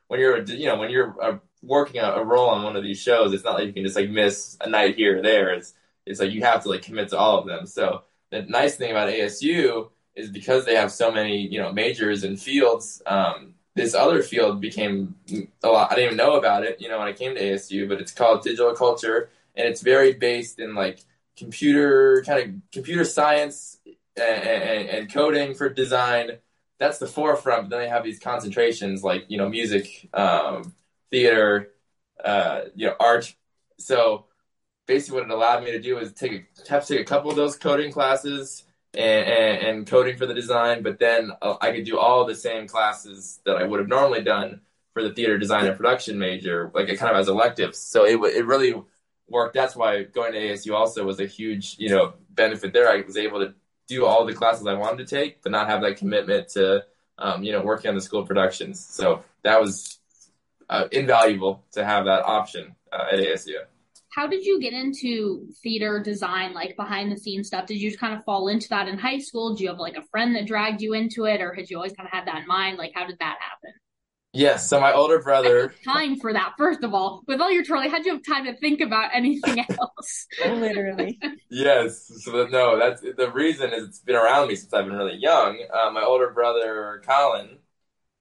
[0.08, 3.00] When you're, you know, when you're uh, working a, a, role on one of these
[3.00, 5.54] shows, it's not like you can just like miss a night here or there.
[5.54, 5.72] It's,
[6.04, 7.66] it's like you have to like commit to all of them.
[7.66, 12.24] So the nice thing about ASU is because they have so many, you know, majors
[12.24, 13.00] and fields.
[13.06, 15.14] Um, this other field became
[15.62, 15.92] a lot.
[15.92, 18.12] I didn't even know about it, you know, when I came to ASU, but it's
[18.12, 21.04] called digital culture, and it's very based in like
[21.40, 23.78] computer kind of computer science
[24.16, 26.32] and, and, and, coding for design.
[26.78, 27.64] That's the forefront.
[27.64, 30.74] But then they have these concentrations like you know music, um,
[31.10, 31.70] theater,
[32.24, 33.34] uh, you know art.
[33.78, 34.26] So
[34.86, 37.30] basically, what it allowed me to do is take a, have to take a couple
[37.30, 41.72] of those coding classes and, and, and coding for the design, but then uh, I
[41.72, 44.60] could do all the same classes that I would have normally done
[44.92, 47.78] for the theater design and production major, like it kind of as electives.
[47.78, 48.74] So it it really
[49.30, 49.54] work.
[49.54, 52.90] That's why going to ASU also was a huge, you know, benefit there.
[52.90, 53.54] I was able to
[53.88, 56.84] do all the classes I wanted to take, but not have that commitment to,
[57.18, 58.84] um, you know, working on the school productions.
[58.84, 59.98] So that was
[60.68, 63.56] uh, invaluable to have that option uh, at ASU.
[64.12, 67.66] How did you get into theater design, like behind the scenes stuff?
[67.66, 69.54] Did you kind of fall into that in high school?
[69.54, 71.92] Do you have like a friend that dragged you into it, or had you always
[71.92, 72.76] kind of had that in mind?
[72.76, 73.72] Like, how did that happen?
[74.32, 75.74] Yes, so my older brother.
[75.84, 77.22] Time for that, first of all.
[77.26, 80.26] With all your twirling, how'd you have time to think about anything else?
[80.44, 81.18] Literally.
[81.50, 85.16] yes, so no, that's the reason is it's been around me since I've been really
[85.16, 85.58] young.
[85.72, 87.58] Uh, my older brother, Colin,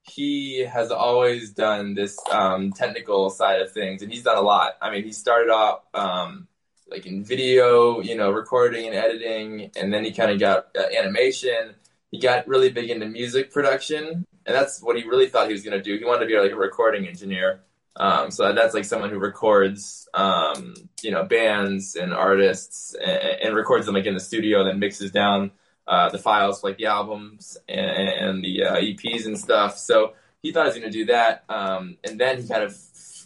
[0.02, 4.78] he has always done this um, technical side of things, and he's done a lot.
[4.82, 6.48] I mean, he started off um,
[6.90, 10.86] like in video, you know, recording and editing, and then he kind of got uh,
[10.98, 11.76] animation.
[12.12, 15.64] He got really big into music production, and that's what he really thought he was
[15.64, 15.98] going to do.
[15.98, 17.62] He wanted to be like a recording engineer.
[17.96, 23.56] Um, so that's like someone who records, um, you know, bands and artists and, and,
[23.56, 25.52] records them like in the studio, then mixes down
[25.86, 29.78] uh, the files for like the albums and, and the uh, EPs and stuff.
[29.78, 32.78] So he thought he was going to do that, um, and then he kind of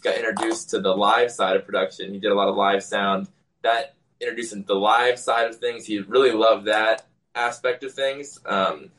[0.02, 2.12] got introduced to the live side of production.
[2.12, 3.28] He did a lot of live sound
[3.62, 5.86] that introduced him to the live side of things.
[5.86, 8.40] He really loved that aspect of things.
[8.44, 8.90] Um,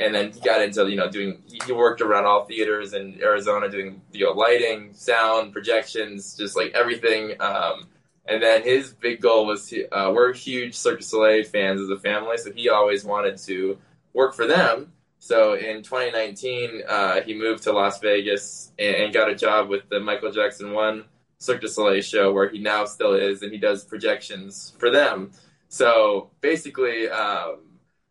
[0.00, 1.42] and then he got into you know doing.
[1.66, 6.72] He worked around all theaters in Arizona doing you know lighting, sound, projections, just like
[6.74, 7.40] everything.
[7.40, 7.88] Um,
[8.28, 11.88] and then his big goal was to, uh, we're huge Cirque du Soleil fans as
[11.88, 13.78] a family, so he always wanted to
[14.12, 14.92] work for them.
[15.18, 19.88] So in 2019, uh, he moved to Las Vegas and, and, got a job with
[19.88, 21.06] the Michael Jackson One
[21.38, 25.32] Cirque du Soleil show where he now still is, and he does projections for them.
[25.68, 27.60] So basically, um,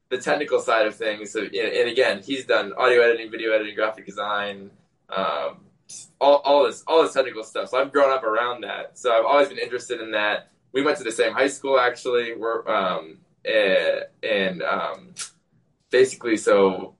[0.09, 4.05] the technical side of things, and, and, again, he's done audio editing, video editing, graphic
[4.05, 4.71] design,
[5.09, 5.65] um,
[6.19, 7.69] all, all this all this technical stuff.
[7.69, 8.97] So I've grown up around that.
[8.97, 10.49] So I've always been interested in that.
[10.73, 12.35] We went to the same high school actually.
[12.35, 15.13] We're um, and, and um,
[15.89, 16.95] basically, so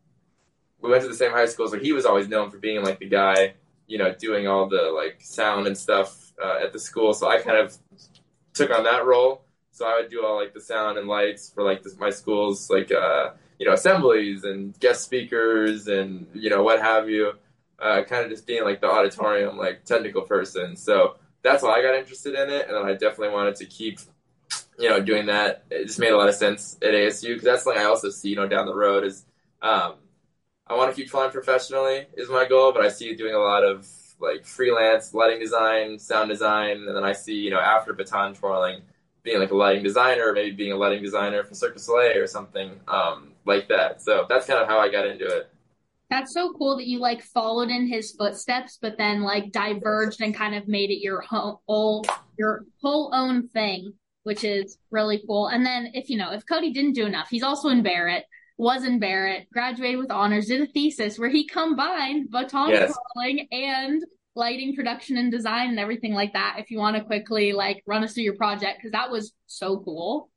[0.81, 1.67] we went to the same high school.
[1.67, 3.55] So he was always known for being like the guy
[3.87, 7.13] you know, doing all the like sound and stuff uh, at the school.
[7.13, 7.75] So I kind of
[8.53, 9.41] took on that role.
[9.77, 12.67] So I would do all like the sound and lights for like this, my school's
[12.67, 17.33] like uh, you know assemblies and guest speakers and you know what have you.
[17.77, 20.75] Uh, kind of just being like the auditorium like technical person.
[20.75, 23.99] So that's why I got interested in it, and then I definitely wanted to keep
[24.79, 25.65] you know doing that.
[25.69, 28.29] It just made a lot of sense at ASU because that's something I also see
[28.29, 29.25] you know down the road is.
[29.61, 29.93] Um,
[30.65, 33.63] I want to keep flying professionally is my goal, but I see doing a lot
[33.63, 33.87] of
[34.19, 38.81] like freelance lighting design, sound design, and then I see you know after baton twirling
[39.23, 42.27] being like a lighting designer, maybe being a lighting designer for Cirque du Soleil or
[42.27, 44.01] something um, like that.
[44.01, 45.49] So that's kind of how I got into it.
[46.09, 50.33] That's so cool that you like followed in his footsteps, but then like diverged and
[50.33, 52.05] kind of made it your whole
[52.37, 55.47] your whole own thing, which is really cool.
[55.47, 58.23] And then if you know if Cody didn't do enough, he's also in Barrett
[58.57, 62.93] was in Barrett, graduated with honors, did a thesis where he combined baton yes.
[63.13, 64.03] twirling and
[64.37, 66.57] lighting production and design and everything like that.
[66.59, 69.79] If you want to quickly like run us through your project, because that was so
[69.79, 70.29] cool.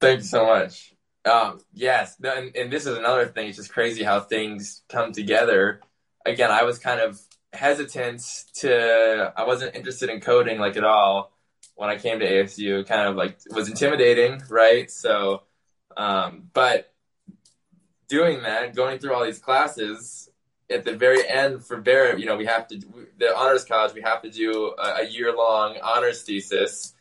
[0.00, 0.94] Thank you so much.
[1.24, 3.48] Um, yes, and, and this is another thing.
[3.48, 5.80] It's just crazy how things come together.
[6.24, 7.20] Again, I was kind of
[7.52, 8.22] hesitant
[8.54, 9.32] to.
[9.36, 11.32] I wasn't interested in coding like at all
[11.74, 12.86] when I came to ASU.
[12.86, 14.90] Kind of like was intimidating, right?
[14.90, 15.42] So,
[15.96, 16.92] um, but
[18.08, 20.30] doing that, going through all these classes,
[20.70, 22.80] at the very end for Barrett, you know, we have to
[23.18, 23.94] the honors college.
[23.94, 26.94] We have to do a, a year long honors thesis,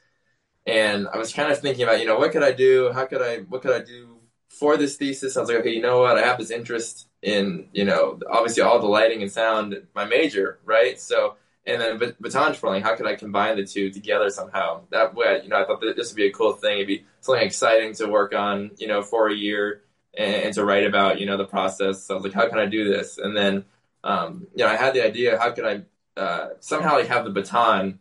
[0.66, 2.92] and I was kind of thinking about, you know, what could I do?
[2.94, 3.38] How could I?
[3.40, 4.18] What could I do
[4.50, 5.38] for this thesis?
[5.38, 6.18] I was like, okay, you know what?
[6.18, 10.60] I have this interest in, you know, obviously all the lighting and sound, my major,
[10.66, 11.00] right?
[11.00, 11.36] So.
[11.70, 14.84] And then baton twirling, how could I combine the two together somehow?
[14.90, 16.78] That way, you know, I thought that this would be a cool thing.
[16.78, 19.82] It'd be something exciting to work on, you know, for a year
[20.18, 22.04] and, and, to write about you know the process.
[22.04, 23.18] So I was like, how can I do this?
[23.18, 23.66] And then
[24.04, 27.32] um, you know I had the idea, how could I uh, somehow like have the
[27.32, 28.00] baton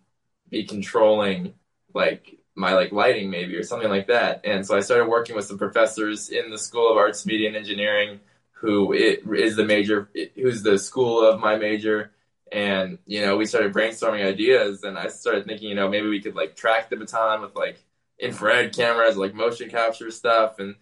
[0.48, 1.55] be controlling
[1.92, 4.40] like my like lighting maybe or something like that.
[4.44, 7.57] And so I started working with some professors in the School of Arts, Media, and
[7.57, 8.20] Engineering,
[8.52, 12.12] who it, is the major, who's the school of my major.
[12.50, 16.22] And you know, we started brainstorming ideas, and I started thinking, you know, maybe we
[16.22, 17.79] could like track the baton with like
[18.18, 20.76] infrared cameras, like motion capture stuff, and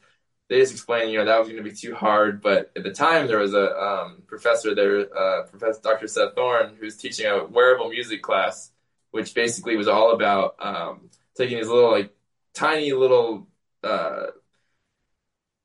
[0.55, 2.41] they just explained, you know, that was going to be too hard.
[2.41, 6.07] But at the time, there was a um, professor there, uh, Professor Dr.
[6.07, 8.71] Seth Thorn, who was teaching a wearable music class,
[9.11, 12.15] which basically was all about um, taking these little, like,
[12.55, 13.49] tiny little,
[13.83, 14.27] uh,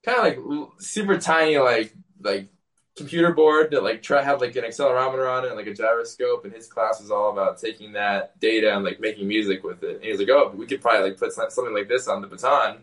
[0.04, 2.50] kind of like super tiny, like, like
[2.96, 6.44] computer board that like try have like an accelerometer on it and like a gyroscope
[6.44, 9.96] and his class was all about taking that data and like making music with it
[9.96, 12.28] and he was like oh we could probably like put something like this on the
[12.28, 12.80] baton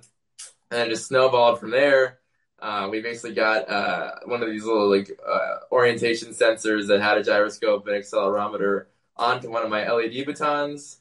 [0.71, 2.19] and just snowballed from there.
[2.59, 7.19] Uh, we basically got uh, one of these little like uh, orientation sensors that had
[7.19, 10.99] a gyroscope and accelerometer onto one of my LED batons,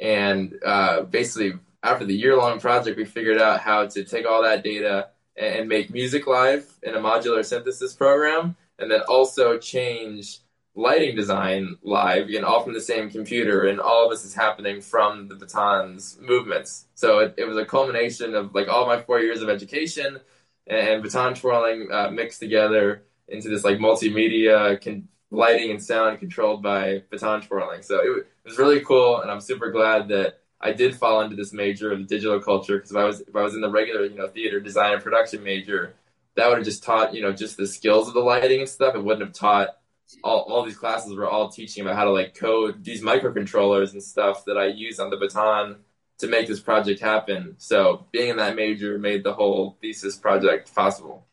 [0.00, 4.42] and uh, basically after the year long project, we figured out how to take all
[4.42, 10.40] that data and make music live in a modular synthesis program, and then also change
[10.76, 14.80] lighting design live, again, all from the same computer, and all of this is happening
[14.80, 16.86] from the baton's movements.
[16.94, 20.20] So it, it was a culmination of like all my four years of education
[20.66, 26.62] and baton twirling uh, mixed together into this like multimedia con- lighting and sound controlled
[26.62, 27.82] by baton twirling.
[27.82, 31.36] So it, it, was really cool, and I'm super glad that I did fall into
[31.36, 34.04] this major of digital culture because if I was if I was in the regular
[34.04, 35.94] you know theater design and production major,
[36.34, 38.94] that would have just taught you know just the skills of the lighting and stuff.
[38.94, 39.78] It wouldn't have taught
[40.22, 44.02] all, all these classes were all teaching about how to like code these microcontrollers and
[44.02, 45.76] stuff that I use on the baton
[46.18, 47.54] to make this project happen.
[47.58, 51.26] So being in that major made the whole thesis project possible.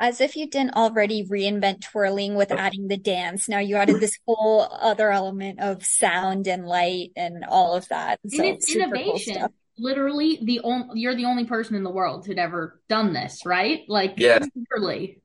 [0.00, 3.48] As if you didn't already reinvent twirling with adding the dance.
[3.48, 8.20] Now you added this whole other element of sound and light and all of that.
[8.28, 9.36] So and it's innovation.
[9.40, 13.46] Cool Literally, the only you're the only person in the world who'd ever done this,
[13.46, 13.82] right?
[13.86, 15.20] Like, yeah, literally.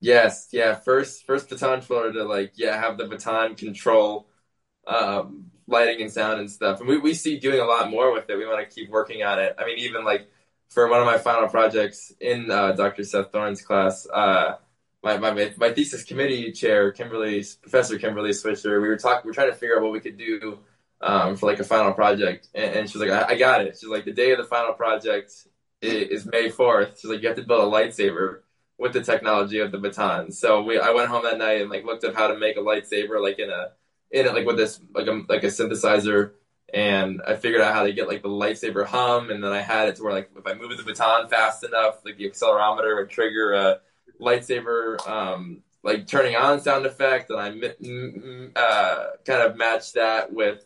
[0.00, 0.74] Yes, yeah.
[0.74, 4.28] First, first baton to like, yeah, have the baton control
[4.86, 6.80] um, lighting and sound and stuff.
[6.80, 8.36] And we, we see doing a lot more with it.
[8.36, 9.56] We want to keep working on it.
[9.58, 10.30] I mean, even like
[10.68, 13.04] for one of my final projects in uh, Dr.
[13.04, 14.56] Seth Thorn's class, uh,
[15.02, 19.34] my, my my thesis committee chair, Kimberly, Professor Kimberly Swisher, we were talking, we are
[19.34, 20.58] trying to figure out what we could do
[21.00, 23.78] um, for like a final project, and, and she's like, I, I, got it.
[23.78, 25.32] She's like, the day of the final project
[25.80, 26.98] is, is May fourth.
[26.98, 28.40] She's like, you have to build a lightsaber
[28.78, 30.30] with the technology of the baton.
[30.30, 32.60] So we, I went home that night and like looked up how to make a
[32.60, 33.72] lightsaber, like in a,
[34.10, 36.32] in it, like with this, like a, like a synthesizer.
[36.72, 39.30] And I figured out how to get like the lightsaber hum.
[39.30, 42.04] And then I had it to where like if I moved the baton fast enough,
[42.04, 43.80] like the accelerometer would trigger a
[44.20, 47.30] lightsaber, um, like turning on sound effect.
[47.30, 50.64] And I, uh, kind of matched that with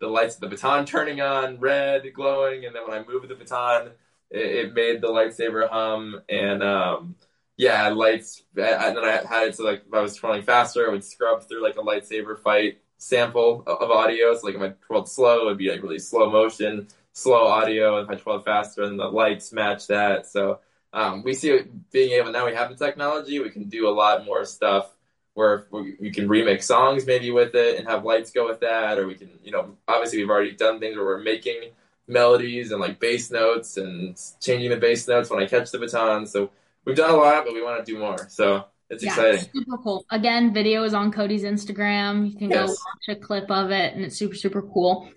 [0.00, 2.64] the lights of the baton turning on, red, glowing.
[2.64, 3.90] And then when I moved the baton,
[4.30, 6.22] it, it made the lightsaber hum.
[6.28, 7.16] And, um,
[7.60, 8.42] yeah, lights.
[8.56, 11.46] And then I had it so like if I was twirling faster, I would scrub
[11.46, 14.34] through like a lightsaber fight sample of audio.
[14.34, 17.98] So like if I twirled slow, it would be like really slow motion, slow audio.
[17.98, 20.26] And if I twirled faster, then the lights match that.
[20.26, 20.60] So
[20.94, 21.60] um, we see
[21.92, 24.96] being able now we have the technology, we can do a lot more stuff
[25.34, 29.06] where we can remix songs maybe with it and have lights go with that, or
[29.06, 31.72] we can you know obviously we've already done things where we're making
[32.08, 36.26] melodies and like bass notes and changing the bass notes when I catch the baton.
[36.26, 36.50] So
[36.84, 38.28] we've done a lot, but we want to do more.
[38.28, 39.50] So it's yeah, exciting.
[39.54, 40.04] super cool.
[40.10, 42.32] Again, video is on Cody's Instagram.
[42.32, 42.68] You can yes.
[42.68, 45.08] go watch a clip of it, and it's super super cool.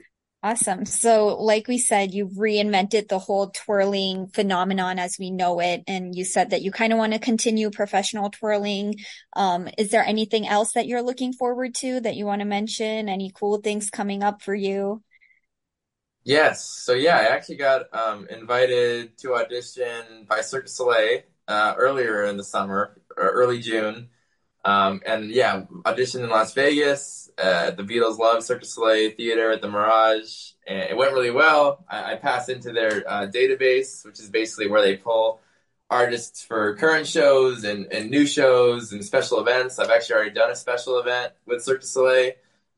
[0.44, 0.86] Awesome.
[0.86, 5.84] So, like we said, you've reinvented the whole twirling phenomenon as we know it.
[5.88, 8.96] And you said that you kind of want to continue professional twirling.
[9.38, 13.08] Um, is there anything else that you're looking forward to that you want to mention?
[13.08, 15.02] Any cool things coming up for you?
[16.26, 16.66] Yes.
[16.84, 22.26] So, yeah, I actually got um, invited to audition by Cirque du Soleil uh, earlier
[22.26, 24.10] in the summer, early June.
[24.66, 29.62] Um, and yeah, auditioned in Las Vegas at the Beatles Love Cirque Soleil Theater at
[29.62, 31.84] the Mirage, and it went really well.
[31.90, 35.42] I, I passed into their uh, database, which is basically where they pull
[35.90, 39.80] artists for current shows and, and new shows and special events.
[39.80, 42.32] I've actually already done a special event with Cirque Soleil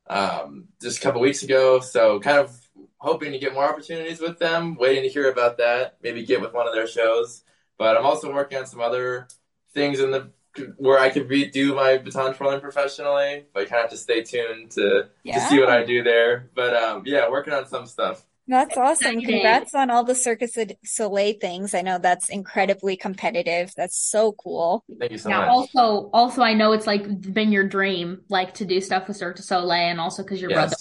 [0.07, 2.59] um, just a couple weeks ago, so kind of
[2.97, 4.75] hoping to get more opportunities with them.
[4.75, 5.97] Waiting to hear about that.
[6.01, 7.43] Maybe get with one of their shows.
[7.77, 9.27] But I'm also working on some other
[9.73, 10.31] things in the
[10.77, 13.45] where I could redo my baton twirling professionally.
[13.53, 15.35] But you kind of have to stay tuned to yeah.
[15.35, 16.49] to see what I do there.
[16.55, 18.25] But um, yeah, working on some stuff.
[18.47, 19.21] That's awesome.
[19.21, 21.73] Congrats on all the Cirque du Soleil things.
[21.73, 23.73] I know that's incredibly competitive.
[23.75, 24.83] That's so cool.
[24.99, 25.49] Thank you so yeah, much.
[25.49, 29.37] Also, also, I know it's like been your dream, like to do stuff with Cirque
[29.37, 30.59] du Soleil and also because your yes.
[30.59, 30.75] brother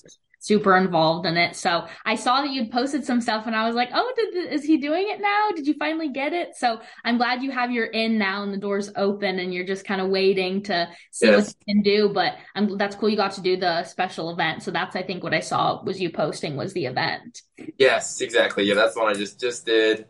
[0.45, 1.57] super involved in it.
[1.57, 4.63] So I saw that you'd posted some stuff and I was like, oh, did, is
[4.63, 5.49] he doing it now?
[5.57, 6.55] Did you finally get it?
[6.57, 9.87] So I'm glad you have your in now and the door's open and you're just
[9.87, 11.47] kind of waiting to see yes.
[11.47, 12.11] what you can do.
[12.13, 13.09] But I'm, that's cool.
[13.09, 14.63] You got to do the special event.
[14.63, 17.41] So that's, I think what I saw was you posting was the event.
[17.79, 18.65] Yes, exactly.
[18.65, 18.75] Yeah.
[18.75, 20.07] That's the one I just, just did.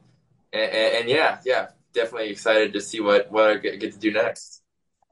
[0.53, 4.11] And, and, and yeah, yeah, definitely excited to see what, what I get to do
[4.11, 4.63] next.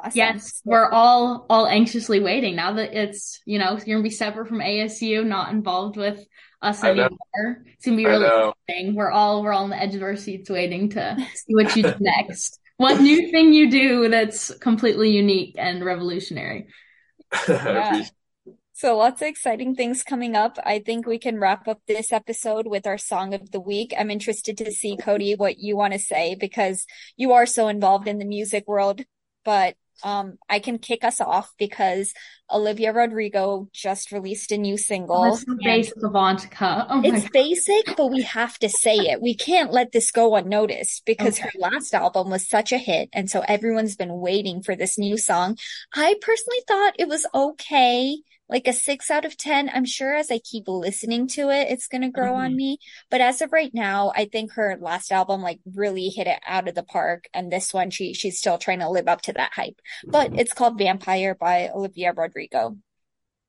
[0.02, 0.12] Awesome.
[0.16, 4.48] Yes, we're all all anxiously waiting now that it's you know you're gonna be separate
[4.48, 6.26] from ASU, not involved with
[6.60, 7.62] us anymore.
[7.66, 8.94] It's gonna be really exciting.
[8.96, 11.84] We're all we're all on the edge of our seats waiting to see what you
[11.84, 12.58] do next.
[12.78, 16.66] What new thing you do that's completely unique and revolutionary?
[17.48, 18.04] Yeah.
[18.74, 20.58] So lots of exciting things coming up.
[20.64, 23.94] I think we can wrap up this episode with our song of the week.
[23.96, 26.84] I'm interested to see Cody what you want to say because
[27.16, 29.02] you are so involved in the music world,
[29.44, 32.12] but Um, I can kick us off because
[32.50, 35.36] Olivia Rodrigo just released a new Oh, single.
[35.36, 36.86] so basic Avantika.
[36.90, 37.32] Oh It's God.
[37.32, 39.22] basic, but we have to say it.
[39.22, 41.48] We can't let this go unnoticed because Okay.
[41.52, 45.16] her last album was such a hit, and so everyone's been waiting for this new
[45.16, 45.56] song.
[45.94, 48.18] I personally thought it was okay,
[48.52, 49.70] like a six out of ten.
[49.72, 52.56] I'm sure as I keep listening to it, it's gonna grow on Mhm.
[52.56, 52.78] me.
[53.10, 56.68] But as of right now, I think her last album like really hit it out
[56.68, 59.52] of the park, and this one she she's still trying to live up to that
[59.54, 59.80] hype.
[60.06, 62.76] But it's called Vampire by Olivia Rodrigo.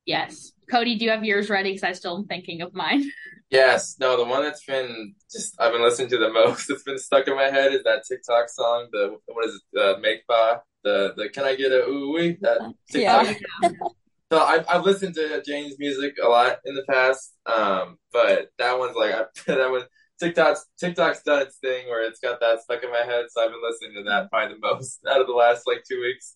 [0.05, 0.53] Yes.
[0.71, 1.71] Cody, do you have yours ready?
[1.71, 3.03] Because I still am thinking of mine.
[3.49, 6.97] Yes, no, the one that's been just I've been listening to the most, that's been
[6.97, 11.13] stuck in my head is that TikTok song, the what is it, uh, Makeba, the
[11.15, 12.37] the Can I Get a Ooh Wee?
[12.41, 13.31] That Yeah.
[14.33, 14.47] TikTok.
[14.47, 18.77] So I've I've listened to Jain's music a lot in the past, um, but that
[18.77, 19.83] one's like I, that one
[20.19, 23.51] TikTok's TikTok's done its thing where it's got that stuck in my head, so I've
[23.51, 26.35] been listening to that probably the most out of the last like two weeks.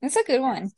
[0.00, 0.72] That's a good one.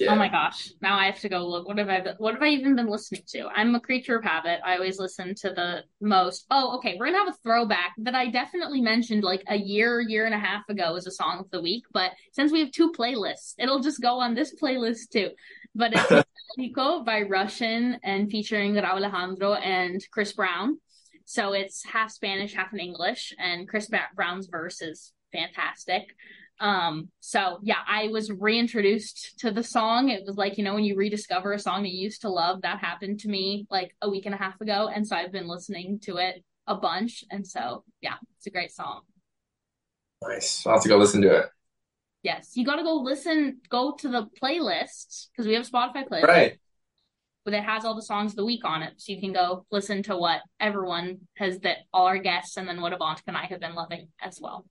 [0.00, 0.12] Yeah.
[0.12, 0.72] Oh my gosh.
[0.82, 1.68] Now I have to go look.
[1.68, 3.46] What have I been, what have I even been listening to?
[3.46, 4.58] I'm a creature of habit.
[4.64, 6.46] I always listen to the most.
[6.50, 6.96] Oh, okay.
[6.98, 10.38] We're gonna have a throwback that I definitely mentioned like a year, year and a
[10.38, 11.84] half ago as a song of the week.
[11.92, 15.30] But since we have two playlists, it'll just go on this playlist too.
[15.74, 20.78] But it's Nico by Rvssian and featuring Rauw Alejandro and Chris Brown.
[21.24, 26.14] So it's half Spanish, half in English, and Chris Brown's verse is fantastic.
[26.60, 30.10] Um, so yeah, I was reintroduced to the song.
[30.10, 32.62] It was like, you know, when you rediscover a song that you used to love,
[32.62, 34.88] that happened to me like a week and a half ago.
[34.94, 37.24] And so I've been listening to it a bunch.
[37.30, 39.02] And so yeah, it's a great song.
[40.22, 40.66] Nice.
[40.66, 41.46] I'll have to go listen to it.
[42.24, 46.08] Yes, you got to go listen, go to the playlist because we have a Spotify
[46.08, 46.58] playlist Right.
[47.44, 48.94] that has all the songs of the week on it.
[48.96, 52.80] So you can go listen to what everyone has that all our guests and then
[52.80, 54.64] what Avantika and I have been loving as well.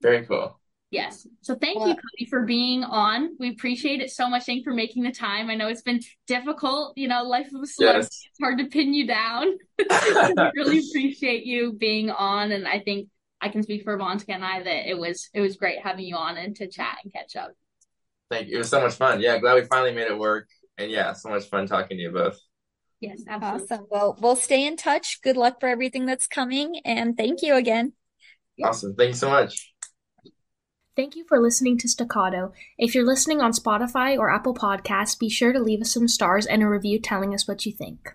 [0.00, 0.60] Very cool.
[0.92, 1.26] Yes.
[1.40, 3.34] So thank you, Cody, for being on.
[3.40, 4.44] We appreciate it so much.
[4.44, 5.50] Thank you for making the time.
[5.50, 8.08] I know it's been difficult, you know, life of a celebrity.
[8.12, 8.20] Yes.
[8.30, 9.46] It's hard to pin you down.
[10.54, 13.08] really appreciate you being on, and I think
[13.42, 16.14] I can speak for Avantika and I that it was it was great having you
[16.14, 17.50] on and to chat and catch up.
[18.30, 18.54] Thank you.
[18.54, 19.20] It was so much fun.
[19.20, 20.48] Yeah, glad we finally made it work.
[20.78, 22.38] And yeah, so much fun talking to you both.
[23.00, 23.64] Yes, absolutely.
[23.64, 23.86] Awesome.
[23.90, 25.20] Well, we'll stay in touch.
[25.22, 27.94] Good luck for everything that's coming, and thank you again.
[28.56, 28.68] Yeah.
[28.68, 28.94] Awesome.
[28.94, 29.74] Thank you so much.
[30.94, 32.52] Thank you for listening to Staccato.
[32.78, 36.46] If you're listening on Spotify or Apple Podcasts, be sure to leave us some stars
[36.46, 38.14] and a review telling us what you think.